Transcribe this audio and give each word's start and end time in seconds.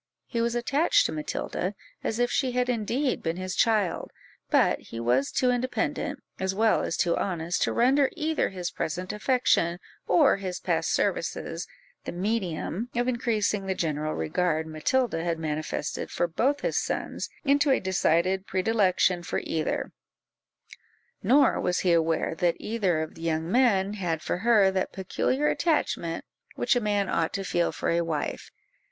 He 0.25 0.41
was 0.41 0.55
attached 0.55 1.05
to 1.05 1.11
Matilda, 1.11 1.75
as 2.03 2.17
if 2.17 2.31
she 2.31 2.53
had 2.53 2.69
indeed 2.69 3.21
been 3.21 3.37
his 3.37 3.55
child, 3.55 4.09
but 4.49 4.79
he 4.79 4.99
was 4.99 5.31
too 5.31 5.51
independent, 5.51 6.23
as 6.39 6.55
well 6.55 6.81
as 6.81 6.97
too 6.97 7.15
honest, 7.17 7.61
to 7.61 7.71
render 7.71 8.09
either 8.13 8.49
his 8.49 8.71
present 8.71 9.13
affection, 9.13 9.77
or 10.07 10.37
his 10.37 10.59
past 10.59 10.91
services, 10.91 11.67
the 12.05 12.11
medium 12.11 12.89
of 12.95 13.07
increasing 13.07 13.67
the 13.67 13.75
general 13.75 14.15
regard 14.15 14.65
Matilda 14.65 15.23
had 15.23 15.37
manifested 15.37 16.09
for 16.09 16.27
both 16.27 16.61
his 16.61 16.79
sons 16.79 17.29
into 17.45 17.69
a 17.69 17.79
decided 17.79 18.47
predilection 18.47 19.21
for 19.21 19.37
either: 19.43 19.91
nor 21.21 21.59
was 21.61 21.81
he 21.81 21.93
aware 21.93 22.33
that 22.33 22.57
either 22.59 23.01
of 23.03 23.13
the 23.13 23.21
young 23.21 23.51
men 23.51 23.93
had 23.93 24.23
for 24.23 24.39
her 24.39 24.71
that 24.71 24.93
peculiar 24.93 25.47
attachment 25.47 26.25
which 26.55 26.75
a 26.75 26.81
man 26.81 27.07
ought 27.07 27.33
to 27.33 27.43
feel 27.43 27.71
for 27.71 27.91
a 27.91 28.01
wife. 28.01 28.49